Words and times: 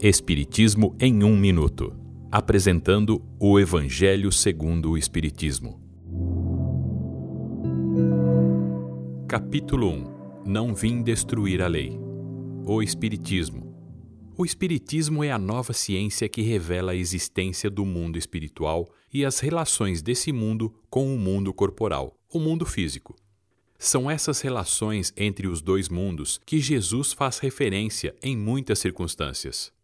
Espiritismo 0.00 0.94
em 1.00 1.24
um 1.24 1.36
minuto, 1.36 1.92
apresentando 2.30 3.20
o 3.36 3.58
Evangelho 3.58 4.30
segundo 4.30 4.92
o 4.92 4.96
Espiritismo. 4.96 5.80
Capítulo 9.26 9.90
1. 9.90 10.42
Não 10.46 10.72
vim 10.72 11.02
destruir 11.02 11.60
a 11.60 11.66
lei. 11.66 11.98
O 12.64 12.80
Espiritismo. 12.80 13.74
O 14.36 14.46
Espiritismo 14.46 15.24
é 15.24 15.32
a 15.32 15.38
nova 15.38 15.72
ciência 15.72 16.28
que 16.28 16.42
revela 16.42 16.92
a 16.92 16.96
existência 16.96 17.68
do 17.68 17.84
mundo 17.84 18.16
espiritual 18.16 18.88
e 19.12 19.24
as 19.24 19.40
relações 19.40 20.00
desse 20.00 20.30
mundo 20.30 20.72
com 20.88 21.12
o 21.12 21.18
mundo 21.18 21.52
corporal, 21.52 22.16
o 22.32 22.38
mundo 22.38 22.64
físico. 22.64 23.16
São 23.76 24.08
essas 24.08 24.40
relações 24.42 25.12
entre 25.16 25.48
os 25.48 25.60
dois 25.60 25.88
mundos 25.88 26.38
que 26.46 26.60
Jesus 26.60 27.12
faz 27.12 27.40
referência 27.40 28.14
em 28.22 28.36
muitas 28.36 28.78
circunstâncias. 28.78 29.76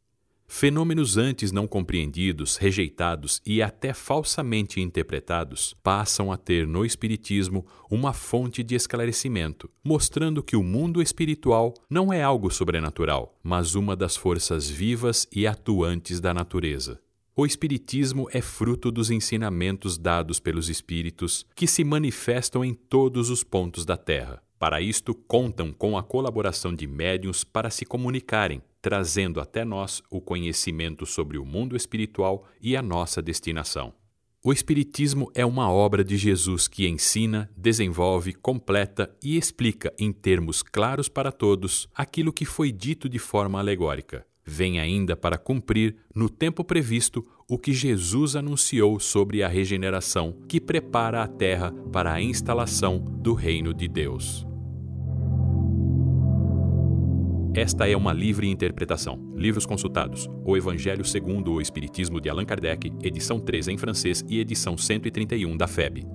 Fenômenos 0.57 1.17
antes 1.17 1.51
não 1.51 1.67
compreendidos, 1.67 2.57
rejeitados 2.57 3.43
e 3.45 3.61
até 3.61 3.93
falsamente 3.93 4.81
interpretados 4.81 5.75
passam 5.83 6.31
a 6.31 6.37
ter 6.37 6.65
no 6.65 6.87
Espiritismo 6.87 7.67
uma 7.91 8.12
fonte 8.12 8.62
de 8.62 8.77
esclarecimento, 8.77 9.69
mostrando 9.83 10.45
que 10.45 10.55
o 10.55 10.62
mundo 10.62 11.03
espiritual 11.03 11.75
não 11.91 12.12
é 12.12 12.23
algo 12.23 12.53
sobrenatural, 12.53 13.37
mas 13.43 13.75
uma 13.75 13.97
das 13.97 14.17
forças 14.17 14.71
vivas 14.71 15.27
e 15.35 15.45
atuantes 15.45 16.21
da 16.21 16.33
natureza. 16.33 17.01
O 17.34 17.45
Espiritismo 17.45 18.29
é 18.31 18.41
fruto 18.41 18.93
dos 18.93 19.11
ensinamentos 19.11 19.98
dados 19.98 20.39
pelos 20.39 20.69
Espíritos 20.69 21.45
que 21.57 21.67
se 21.67 21.83
manifestam 21.83 22.65
em 22.65 22.75
todos 22.75 23.29
os 23.29 23.43
pontos 23.43 23.84
da 23.84 23.97
Terra. 23.97 24.41
Para 24.57 24.81
isto, 24.81 25.17
contam 25.17 25.73
com 25.73 25.98
a 25.98 26.03
colaboração 26.05 26.73
de 26.73 26.87
médiuns 26.87 27.43
para 27.43 27.71
se 27.71 27.84
comunicarem, 27.84 28.62
trazendo 28.84 29.41
até 29.41 29.64
nós 29.64 30.03
o 30.11 30.20
conhecimento 30.20 31.06
sobre 31.06 31.39
o 31.39 31.45
mundo 31.47 31.75
espiritual 31.75 32.47
e 32.61 32.77
a 32.77 32.83
nossa 32.83 33.22
destinação. 33.22 33.95
O 34.45 34.53
Espiritismo 34.53 35.31
é 35.34 35.42
uma 35.42 35.70
obra 35.70 36.05
de 36.05 36.19
Jesus 36.19 36.69
que 36.69 36.86
ensina, 36.86 37.50
desenvolve, 37.56 38.34
completa 38.34 39.11
e 39.22 39.39
explica 39.39 39.91
em 39.98 40.12
termos 40.12 40.62
claros 40.62 41.09
para 41.09 41.33
todos 41.33 41.89
aquilo 41.94 42.31
que 42.31 42.44
foi 42.44 42.70
dito 42.70 43.09
de 43.09 43.19
forma 43.19 43.59
alegórica. 43.59 44.27
Vem 44.44 44.78
ainda 44.78 45.16
para 45.16 45.39
cumprir, 45.39 45.97
no 46.14 46.28
tempo 46.28 46.62
previsto, 46.62 47.27
o 47.48 47.56
que 47.56 47.72
Jesus 47.72 48.37
anunciou 48.37 49.00
sobre 49.00 49.42
a 49.42 49.48
regeneração 49.48 50.37
que 50.47 50.61
prepara 50.61 51.22
a 51.22 51.27
terra 51.27 51.72
para 51.91 52.12
a 52.12 52.20
instalação 52.20 52.98
do 52.98 53.33
reino 53.33 53.72
de 53.72 53.89
Deus. 53.89 54.47
Esta 57.56 57.88
é 57.88 57.97
uma 57.97 58.12
livre 58.12 58.48
interpretação. 58.48 59.33
Livros 59.36 59.64
consultados: 59.64 60.28
O 60.44 60.56
Evangelho 60.56 61.05
segundo 61.05 61.52
o 61.52 61.60
Espiritismo 61.60 62.20
de 62.20 62.28
Allan 62.28 62.44
Kardec, 62.44 62.92
edição 63.00 63.38
3 63.38 63.69
em 63.69 63.78
francês 63.78 64.24
e 64.28 64.41
edição 64.41 64.77
131 64.77 65.56
da 65.56 65.69
FEB. 65.69 66.14